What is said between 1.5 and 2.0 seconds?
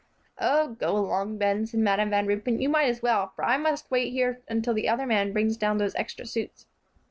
said